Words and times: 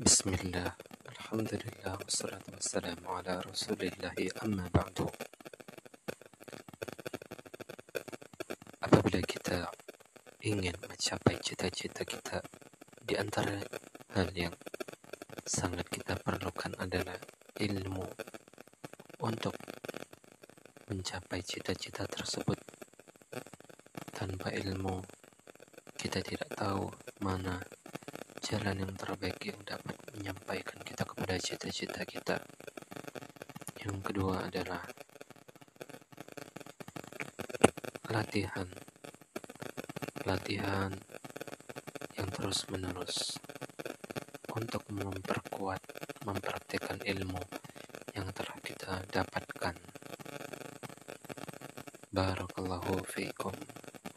Bismillah, 0.00 0.72
Alhamdulillah, 1.12 1.92
wassalatu 2.00 2.56
wassalamu 2.56 3.04
ala 3.20 3.36
rasulillahi 3.44 4.32
amma 4.40 4.64
ba'du. 4.72 5.04
Apabila 8.80 9.20
kita 9.20 9.68
ingin 10.40 10.72
mencapai 10.80 11.36
cita-cita 11.44 12.08
kita 12.08 12.40
Di 13.04 13.20
antara 13.20 13.60
hal 14.16 14.32
yang 14.32 14.56
sangat 15.44 15.84
kita 15.92 16.16
perlukan 16.16 16.72
adalah 16.80 17.20
ilmu 17.60 18.08
Untuk 19.20 19.52
mencapai 20.88 21.44
cita-cita 21.44 22.08
tersebut. 22.08 22.56
Tanpa 24.16 24.48
ilmu, 24.48 25.04
kita 26.00 26.24
tidak 26.24 26.48
tahu 26.56 26.88
mana 27.20 27.60
jalan 28.50 28.82
yang 28.82 28.94
terbaik 28.98 29.38
yang 29.44 29.60
dapat 29.62 29.99
menyampaikan 30.20 30.76
kita 30.84 31.08
kepada 31.08 31.40
cita-cita 31.40 32.04
kita. 32.04 32.36
Yang 33.80 33.98
kedua 34.04 34.44
adalah 34.44 34.84
latihan. 38.12 38.68
Latihan 40.28 40.92
yang 42.20 42.28
terus-menerus 42.36 43.40
untuk 44.52 44.84
memperkuat, 44.92 45.80
mempraktikkan 46.28 47.00
ilmu 47.00 47.40
yang 48.12 48.28
telah 48.36 48.60
kita 48.60 49.00
dapatkan. 49.08 49.72
Barakallahu 52.12 53.00
fiikum. 53.08 53.56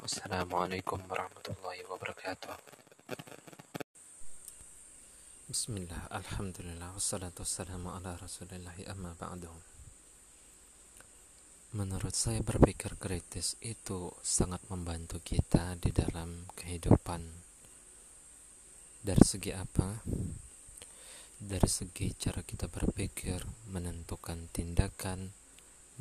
Wassalamualaikum 0.04 1.00
warahmatullahi 1.08 1.88
wabarakatuh. 1.88 2.60
Bismillah, 5.54 6.10
Alhamdulillah, 6.10 6.98
wassalatu 6.98 7.46
wassalamu 7.46 7.94
ala 7.94 8.18
rasulillahi 8.18 8.90
amma 8.90 9.14
ba'du 9.14 9.54
Menurut 11.78 12.18
saya 12.18 12.42
berpikir 12.42 12.98
kritis 12.98 13.62
itu 13.62 14.10
sangat 14.26 14.66
membantu 14.74 15.22
kita 15.22 15.78
di 15.78 15.94
dalam 15.94 16.50
kehidupan 16.58 17.22
Dari 19.06 19.22
segi 19.22 19.54
apa? 19.54 20.02
Dari 21.38 21.70
segi 21.70 22.10
cara 22.18 22.42
kita 22.42 22.66
berpikir, 22.66 23.46
menentukan 23.70 24.50
tindakan, 24.50 25.38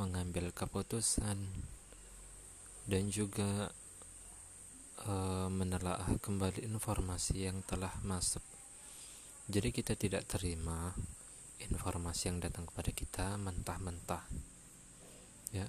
mengambil 0.01 0.49
keputusan 0.57 1.37
Dan 2.89 3.13
juga 3.13 3.69
uh, 5.05 5.53
menelaah 5.53 6.17
kembali 6.25 6.65
informasi 6.73 7.53
yang 7.53 7.61
telah 7.69 7.93
masuk 8.01 8.41
jadi 9.51 9.75
kita 9.75 9.99
tidak 9.99 10.31
terima 10.31 10.95
informasi 11.59 12.31
yang 12.31 12.39
datang 12.39 12.63
kepada 12.71 12.95
kita 12.95 13.27
mentah-mentah. 13.43 14.23
Ya. 15.51 15.67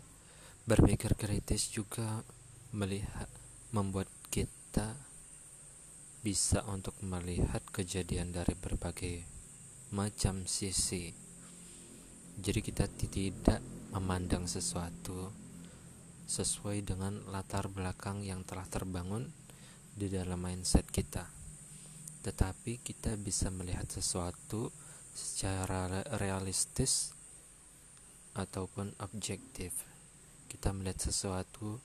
Berpikir 0.70 1.18
kritis 1.18 1.74
juga 1.74 2.22
melihat 2.70 3.26
membuat 3.74 4.06
kita 4.30 4.94
bisa 6.22 6.62
untuk 6.70 6.94
melihat 7.02 7.66
kejadian 7.74 8.30
dari 8.30 8.54
berbagai 8.54 9.26
macam 9.90 10.46
sisi. 10.46 11.10
Jadi 12.38 12.60
kita 12.62 12.86
tidak 12.94 13.62
memandang 13.90 14.46
sesuatu 14.46 15.34
sesuai 16.30 16.86
dengan 16.86 17.26
latar 17.34 17.66
belakang 17.74 18.22
yang 18.22 18.46
telah 18.46 18.70
terbangun 18.70 19.34
di 19.94 20.10
dalam 20.14 20.40
mindset 20.42 20.86
kita 20.90 21.33
tetapi 22.24 22.80
kita 22.80 23.20
bisa 23.20 23.52
melihat 23.52 23.86
sesuatu 23.92 24.72
secara 25.12 26.02
realistis 26.18 27.12
ataupun 28.34 28.96
objektif. 29.04 29.86
Kita 30.48 30.72
melihat 30.73 31.12
sesuatu 31.12 31.78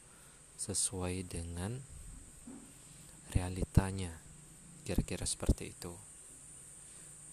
sesuai 0.57 1.27
dengan 1.29 1.77
realitanya. 3.35 4.15
Kira-kira 4.87 5.29
seperti 5.29 5.75
itu. 5.75 5.93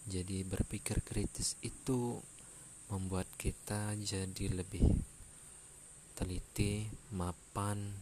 Jadi 0.06 0.46
berpikir 0.46 1.02
kritis 1.02 1.56
itu 1.66 2.20
membuat 2.94 3.26
kita 3.40 3.98
jadi 3.98 4.54
lebih 4.54 4.86
teliti, 6.14 6.86
mapan, 7.10 7.98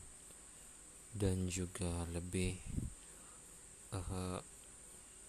dan 1.13 1.47
juga 1.47 2.03
lebih 2.11 2.57
uh, 3.93 4.41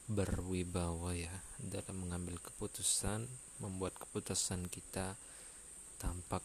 berwibawa 0.05 1.17
ya 1.17 1.33
dalam 1.57 2.05
mengambil 2.05 2.37
keputusan 2.37 3.25
membuat 3.65 3.97
keputusan 3.97 4.69
kita 4.69 5.17
tampak 5.97 6.45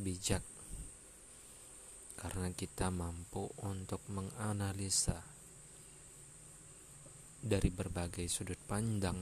bijak. 0.00 0.42
Karena 2.18 2.52
kita 2.52 2.92
mampu 2.92 3.48
untuk 3.64 4.02
menganalisa 4.12 5.24
dari 7.40 7.72
berbagai 7.72 8.28
sudut 8.28 8.60
pandang. 8.68 9.16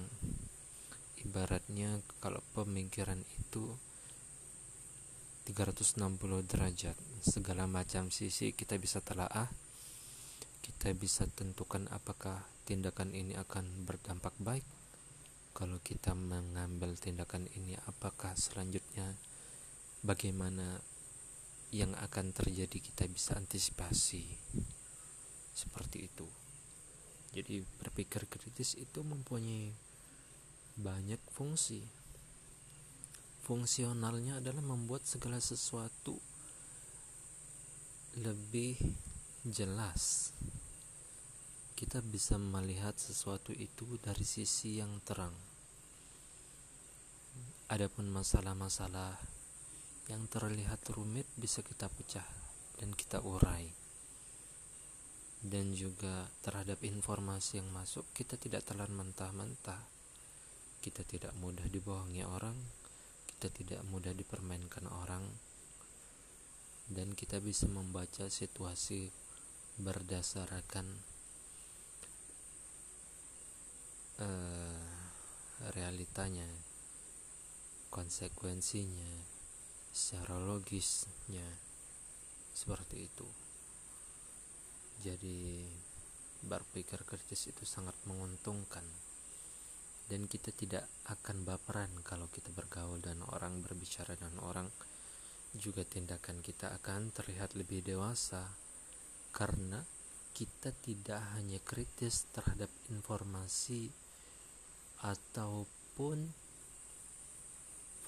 Ibaratnya 1.23 2.03
kalau 2.19 2.43
pemikiran 2.55 3.23
itu 3.39 3.75
360 5.49 6.05
derajat 6.45 6.97
segala 7.25 7.65
macam 7.65 8.13
sisi 8.13 8.53
kita 8.53 8.77
bisa 8.77 9.01
telaah 9.01 9.49
kita 10.61 10.93
bisa 10.93 11.25
tentukan 11.33 11.89
apakah 11.89 12.45
tindakan 12.69 13.17
ini 13.17 13.33
akan 13.33 13.89
berdampak 13.89 14.37
baik? 14.37 14.67
Kalau 15.57 15.81
kita 15.81 16.13
mengambil 16.13 16.93
tindakan 17.01 17.49
ini 17.57 17.81
apakah 17.89 18.37
selanjutnya 18.37 19.17
bagaimana 20.05 20.85
yang 21.73 21.97
akan 21.97 22.37
terjadi? 22.37 22.77
Kita 22.77 23.09
bisa 23.09 23.41
antisipasi 23.41 24.29
seperti 25.57 26.13
itu. 26.13 26.29
Jadi 27.33 27.65
berpikir 27.81 28.29
kritis 28.29 28.77
itu 28.77 29.01
mempunyai 29.01 29.73
banyak 30.77 31.25
fungsi. 31.33 31.81
Fungsionalnya 33.49 34.45
adalah 34.45 34.61
membuat 34.61 35.09
segala 35.09 35.41
sesuatu 35.41 36.21
lebih 38.21 38.77
jelas 39.49 40.37
kita 41.79 42.03
bisa 42.03 42.35
melihat 42.43 42.99
sesuatu 42.99 43.55
itu 43.55 44.03
dari 44.03 44.27
sisi 44.27 44.83
yang 44.83 44.99
terang. 45.07 45.31
Adapun 47.71 48.11
masalah-masalah 48.11 49.15
yang 50.11 50.27
terlihat 50.27 50.83
rumit 50.91 51.31
bisa 51.39 51.63
kita 51.63 51.87
pecah 51.87 52.27
dan 52.83 52.91
kita 52.99 53.23
urai. 53.23 53.71
Dan 55.39 55.71
juga 55.71 56.27
terhadap 56.43 56.83
informasi 56.83 57.63
yang 57.63 57.71
masuk, 57.71 58.03
kita 58.11 58.35
tidak 58.35 58.67
telan 58.67 58.91
mentah-mentah. 58.99 59.79
Kita 60.83 61.07
tidak 61.07 61.31
mudah 61.39 61.71
dibohongi 61.71 62.27
orang, 62.27 62.59
kita 63.31 63.55
tidak 63.55 63.87
mudah 63.87 64.11
dipermainkan 64.19 64.83
orang, 64.91 65.23
dan 66.91 67.15
kita 67.15 67.39
bisa 67.39 67.71
membaca 67.71 68.27
situasi 68.27 69.15
berdasarkan 69.79 71.18
uh, 74.19 74.89
realitanya 75.75 76.47
konsekuensinya 77.89 79.39
secara 79.91 80.39
logisnya 80.39 81.47
seperti 82.55 83.11
itu. 83.11 83.29
Jadi 84.99 85.67
berpikir 86.43 87.03
kritis 87.07 87.51
itu 87.51 87.63
sangat 87.67 87.95
menguntungkan. 88.07 88.85
Dan 90.09 90.25
kita 90.25 90.49
tidak 90.57 90.89
akan 91.13 91.45
baperan 91.45 91.93
kalau 92.01 92.33
kita 92.33 92.49
bergaul 92.57 92.97
dan 92.97 93.21
orang 93.29 93.61
berbicara 93.61 94.17
dengan 94.17 94.41
orang 94.41 94.69
juga 95.53 95.85
tindakan 95.85 96.41
kita 96.41 96.73
akan 96.81 97.13
terlihat 97.13 97.53
lebih 97.55 97.85
dewasa. 97.85 98.57
Karena 99.35 99.85
kita 100.33 100.73
tidak 100.81 101.21
hanya 101.37 101.61
kritis 101.61 102.25
terhadap 102.33 102.73
informasi 102.89 103.93
ataupun 105.03 106.31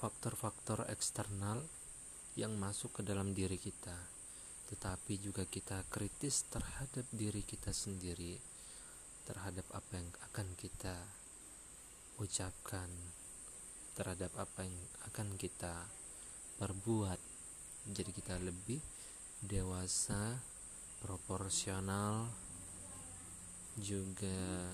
faktor-faktor 0.01 0.89
eksternal 0.89 1.61
yang 2.33 2.57
masuk 2.57 2.99
ke 2.99 3.01
dalam 3.03 3.35
diri 3.37 3.61
kita, 3.61 3.95
tetapi 4.71 5.19
juga 5.19 5.43
kita 5.45 5.83
kritis 5.91 6.47
terhadap 6.47 7.05
diri 7.13 7.43
kita 7.43 7.69
sendiri, 7.69 8.39
terhadap 9.27 9.67
apa 9.75 9.91
yang 9.99 10.09
akan 10.31 10.47
kita 10.57 10.95
ucapkan, 12.17 12.89
terhadap 13.93 14.31
apa 14.39 14.65
yang 14.65 14.77
akan 15.11 15.37
kita 15.37 15.85
perbuat. 16.57 17.19
Jadi 17.91 18.11
kita 18.13 18.39
lebih 18.41 18.79
dewasa, 19.41 20.39
proporsional, 21.01 22.29
juga 23.79 24.69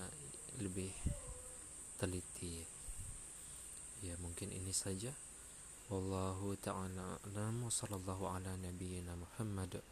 lebih 0.60 0.92
teliti. 1.98 2.62
Ya 4.06 4.14
mungkin 4.22 4.54
ini 4.54 4.70
saja. 4.70 5.10
Wallahu 5.90 6.54
ta'ala 6.62 7.18
a'lam. 7.26 7.66
Wa 7.66 7.72
sallallahu 7.74 8.30
ala 8.30 8.54
nabiyyina 8.54 9.18
Muhammad 9.18 9.82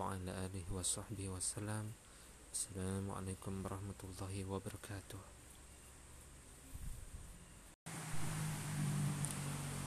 wa 0.00 0.16
ala 0.16 0.32
alihi 0.48 0.72
wa 0.72 0.80
sahbihi 0.80 1.28
wasallam 1.28 1.92
Assalamualaikum 2.50 3.62
warahmatullahi 3.62 4.42
wabarakatuh. 4.42 5.22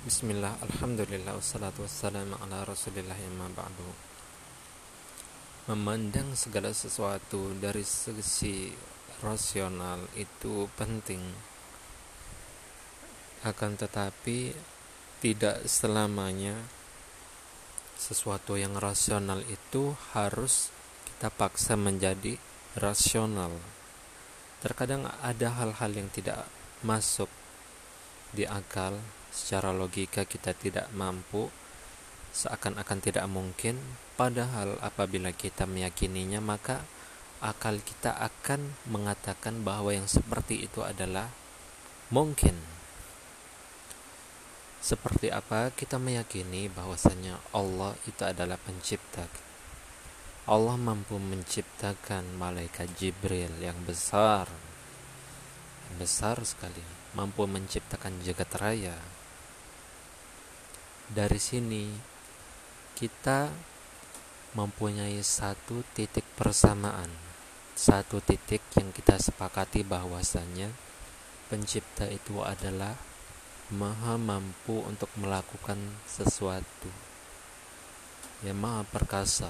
Bismillah, 0.07 0.55
Alhamdulillah, 0.63 1.35
wassalatu 1.35 1.83
wassalamu 1.83 2.39
ala 2.39 2.63
rasulillah 2.63 3.19
imam 3.19 3.51
ba'du. 3.51 3.91
Memandang 5.67 6.31
segala 6.39 6.71
sesuatu 6.71 7.51
dari 7.59 7.83
sisi 7.83 8.71
rasional 9.19 10.07
itu 10.15 10.71
penting 10.79 11.19
akan 13.43 13.75
tetapi 13.75 14.55
tidak 15.19 15.67
selamanya 15.67 16.55
sesuatu 17.95 18.59
yang 18.59 18.75
rasional 18.75 19.39
itu 19.47 19.95
harus 20.11 20.71
kita 21.07 21.31
paksa 21.31 21.79
menjadi 21.79 22.35
rasional. 22.75 23.55
Terkadang 24.59 25.07
ada 25.23 25.47
hal-hal 25.55 25.91
yang 25.95 26.11
tidak 26.11 26.43
masuk 26.83 27.31
di 28.35 28.43
akal. 28.43 28.99
Secara 29.33 29.71
logika 29.71 30.27
kita 30.27 30.51
tidak 30.53 30.91
mampu 30.91 31.47
seakan-akan 32.33 32.99
tidak 32.99 33.25
mungkin. 33.31 33.79
Padahal 34.19 34.75
apabila 34.83 35.31
kita 35.31 35.63
meyakininya 35.63 36.43
maka 36.43 36.83
akal 37.39 37.79
kita 37.79 38.13
akan 38.19 38.75
mengatakan 38.89 39.63
bahwa 39.63 39.95
yang 39.95 40.11
seperti 40.11 40.65
itu 40.67 40.83
adalah 40.83 41.31
mungkin. 42.11 42.72
Seperti 44.83 45.31
apa 45.31 45.71
kita 45.71 45.95
meyakini 45.95 46.67
bahwasanya 46.67 47.39
Allah 47.55 47.95
itu 48.03 48.19
adalah 48.27 48.59
pencipta. 48.59 49.23
Allah 50.43 50.75
mampu 50.75 51.15
menciptakan 51.15 52.35
malaikat 52.35 52.91
Jibril 52.99 53.55
yang 53.63 53.79
besar. 53.87 54.51
Besar 55.95 56.43
sekali, 56.43 56.83
mampu 57.15 57.47
menciptakan 57.47 58.19
jagat 58.27 58.51
raya. 58.59 58.99
Dari 61.07 61.39
sini 61.39 61.87
kita 62.99 63.47
mempunyai 64.59 65.23
satu 65.23 65.87
titik 65.95 66.27
persamaan 66.35 67.23
satu 67.73 68.21
titik 68.21 68.61
yang 68.77 68.93
kita 68.93 69.17
sepakati 69.17 69.81
bahwasanya 69.81 70.69
pencipta 71.49 72.05
itu 72.05 72.37
adalah 72.45 72.93
maha 73.73 74.15
mampu 74.21 74.85
untuk 74.85 75.09
melakukan 75.17 75.77
sesuatu. 76.05 76.89
Yang 78.45 78.57
maha 78.61 78.81
perkasa. 78.85 79.49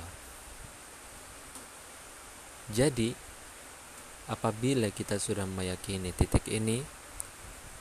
Jadi 2.72 3.12
apabila 4.32 4.88
kita 4.88 5.20
sudah 5.20 5.44
meyakini 5.44 6.16
titik 6.16 6.48
ini 6.48 6.80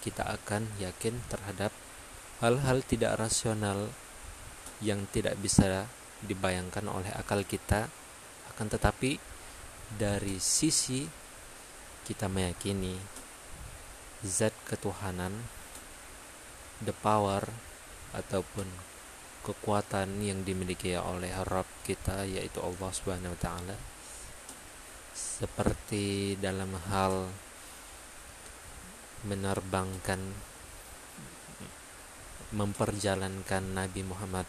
kita 0.02 0.26
akan 0.26 0.66
yakin 0.82 1.14
terhadap 1.30 1.70
hal-hal 2.42 2.82
tidak 2.82 3.14
rasional 3.14 3.94
yang 4.82 5.06
tidak 5.14 5.38
bisa 5.38 5.86
dibayangkan 6.26 6.82
oleh 6.90 7.14
akal 7.14 7.46
kita. 7.46 7.86
Akan 8.50 8.66
tetapi 8.66 9.22
dari 9.94 10.42
sisi 10.42 11.06
kita 12.02 12.26
meyakini 12.26 12.98
zat 14.26 14.54
ketuhanan 14.66 15.61
the 16.84 16.94
power 16.94 17.42
ataupun 18.12 18.66
kekuatan 19.42 20.22
yang 20.22 20.46
dimiliki 20.46 20.94
oleh 20.94 21.32
Rabb 21.32 21.66
kita 21.82 22.22
yaitu 22.28 22.62
Allah 22.62 22.90
Subhanahu 22.94 23.34
wa 23.34 23.40
taala 23.40 23.76
seperti 25.12 26.38
dalam 26.38 26.74
hal 26.92 27.26
menerbangkan 29.26 30.20
memperjalankan 32.52 33.64
Nabi 33.72 34.02
Muhammad 34.06 34.46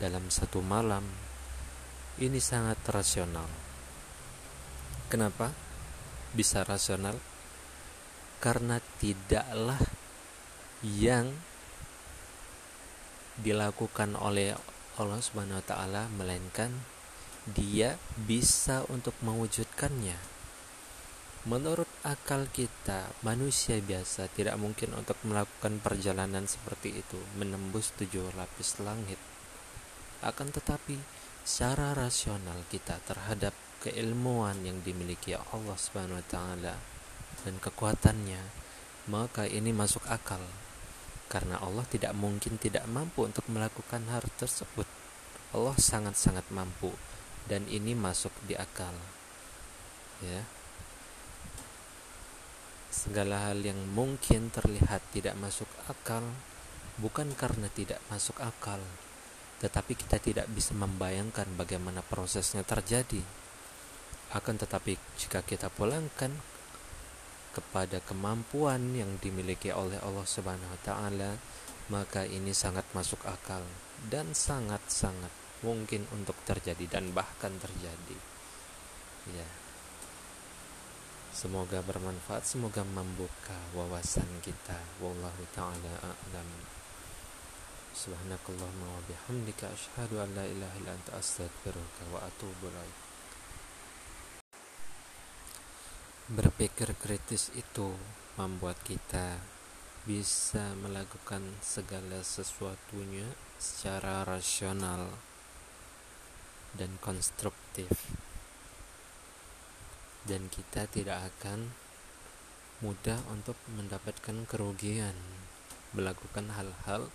dalam 0.00 0.30
satu 0.32 0.62
malam 0.62 1.04
ini 2.16 2.40
sangat 2.40 2.80
rasional 2.88 3.66
Kenapa 5.06 5.54
bisa 6.34 6.66
rasional? 6.66 7.14
Karena 8.42 8.82
tidaklah 8.98 9.78
yang 10.84 11.32
dilakukan 13.40 14.16
oleh 14.16 14.56
Allah 14.96 15.20
Subhanahu 15.20 15.60
wa 15.60 15.66
taala 15.68 16.02
melainkan 16.16 16.72
dia 17.46 18.00
bisa 18.16 18.82
untuk 18.90 19.14
mewujudkannya. 19.22 20.16
Menurut 21.46 21.86
akal 22.02 22.50
kita, 22.50 23.06
manusia 23.22 23.78
biasa 23.78 24.26
tidak 24.34 24.58
mungkin 24.58 24.98
untuk 24.98 25.14
melakukan 25.22 25.78
perjalanan 25.78 26.42
seperti 26.50 27.06
itu, 27.06 27.22
menembus 27.38 27.94
tujuh 27.94 28.34
lapis 28.34 28.82
langit. 28.82 29.20
Akan 30.26 30.50
tetapi, 30.50 30.98
secara 31.46 31.94
rasional 31.94 32.66
kita 32.66 32.98
terhadap 33.06 33.54
keilmuan 33.78 34.58
yang 34.66 34.82
dimiliki 34.82 35.38
Allah 35.38 35.78
Subhanahu 35.78 36.18
wa 36.18 36.26
taala 36.26 36.74
dan 37.46 37.54
kekuatannya, 37.62 38.42
maka 39.06 39.46
ini 39.46 39.70
masuk 39.70 40.02
akal. 40.10 40.42
Karena 41.26 41.58
Allah 41.58 41.82
tidak 41.90 42.14
mungkin 42.14 42.58
tidak 42.58 42.86
mampu 42.86 43.26
untuk 43.26 43.46
melakukan 43.50 44.06
hal 44.10 44.22
tersebut. 44.38 44.86
Allah 45.54 45.74
sangat-sangat 45.74 46.46
mampu 46.54 46.94
dan 47.50 47.66
ini 47.66 47.94
masuk 47.94 48.30
di 48.46 48.54
akal. 48.54 48.94
Ya. 50.22 50.46
Segala 52.90 53.50
hal 53.50 53.60
yang 53.60 53.78
mungkin 53.92 54.48
terlihat 54.48 55.04
tidak 55.12 55.36
masuk 55.36 55.68
akal 55.90 56.22
bukan 56.96 57.28
karena 57.36 57.68
tidak 57.68 58.00
masuk 58.08 58.40
akal, 58.40 58.80
tetapi 59.60 59.92
kita 59.92 60.16
tidak 60.16 60.46
bisa 60.48 60.72
membayangkan 60.72 61.44
bagaimana 61.60 62.00
prosesnya 62.00 62.64
terjadi 62.64 63.20
akan 64.34 64.58
tetapi 64.58 64.98
jika 65.14 65.40
kita 65.46 65.70
pulangkan 65.70 66.34
kepada 67.56 68.04
kemampuan 68.04 68.92
yang 68.92 69.16
dimiliki 69.16 69.72
oleh 69.72 69.96
Allah 70.04 70.28
Subhanahu 70.28 70.68
wa 70.68 70.80
taala, 70.84 71.40
maka 71.88 72.28
ini 72.28 72.52
sangat 72.52 72.84
masuk 72.92 73.24
akal 73.24 73.64
dan 74.12 74.36
sangat-sangat 74.36 75.32
mungkin 75.64 76.04
untuk 76.12 76.36
terjadi 76.44 77.00
dan 77.00 77.16
bahkan 77.16 77.56
terjadi. 77.56 78.18
Ya. 79.32 79.48
Semoga 81.32 81.80
bermanfaat, 81.80 82.44
semoga 82.44 82.84
membuka 82.84 83.56
wawasan 83.72 84.28
kita. 84.44 84.76
Wallahu 85.00 85.44
taala 85.56 85.92
a'lam. 86.04 86.48
Subhanakallahumma 87.96 88.88
wa 88.92 89.02
bihamdika 89.08 89.72
asyhadu 89.72 90.20
an 90.20 90.28
la 90.36 90.44
ilaha 90.44 90.76
illa 90.76 90.92
anta 90.92 91.16
astaghfiruka 91.16 92.12
wa 92.12 92.20
atubu 92.24 92.68
ilaik. 92.68 93.05
Berpikir 96.26 96.90
kritis 96.98 97.54
itu 97.54 97.94
membuat 98.34 98.74
kita 98.82 99.38
bisa 100.02 100.74
melakukan 100.74 101.38
segala 101.62 102.18
sesuatunya 102.18 103.30
secara 103.62 104.26
rasional 104.26 105.06
dan 106.74 106.98
konstruktif, 106.98 107.94
dan 110.26 110.50
kita 110.50 110.90
tidak 110.90 111.30
akan 111.30 111.70
mudah 112.82 113.22
untuk 113.30 113.54
mendapatkan 113.78 114.50
kerugian, 114.50 115.14
melakukan 115.94 116.50
hal-hal 116.58 117.06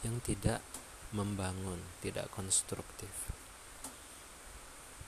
yang 0.00 0.16
tidak 0.24 0.64
membangun, 1.12 1.84
tidak 2.00 2.32
konstruktif. 2.32 3.12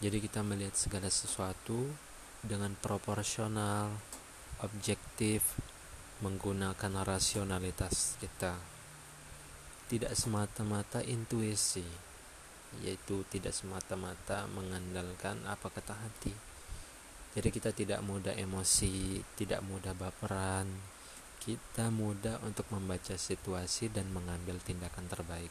Jadi, 0.04 0.20
kita 0.20 0.44
melihat 0.44 0.76
segala 0.76 1.08
sesuatu 1.08 2.11
dengan 2.42 2.74
proporsional, 2.74 3.94
objektif, 4.58 5.54
menggunakan 6.22 7.02
rasionalitas 7.06 8.18
kita. 8.18 8.58
Tidak 9.86 10.10
semata-mata 10.14 11.02
intuisi, 11.06 11.86
yaitu 12.82 13.22
tidak 13.30 13.54
semata-mata 13.54 14.50
mengandalkan 14.50 15.38
apa 15.46 15.70
kata 15.70 15.94
hati. 15.94 16.34
Jadi 17.32 17.48
kita 17.48 17.70
tidak 17.72 18.00
mudah 18.04 18.36
emosi, 18.36 19.22
tidak 19.38 19.62
mudah 19.64 19.96
baperan. 19.96 20.68
Kita 21.42 21.90
mudah 21.90 22.38
untuk 22.46 22.68
membaca 22.70 23.18
situasi 23.18 23.90
dan 23.90 24.12
mengambil 24.14 24.62
tindakan 24.62 25.10
terbaik. 25.10 25.50